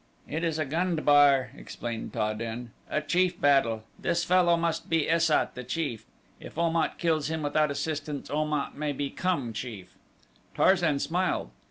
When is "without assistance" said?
7.43-8.27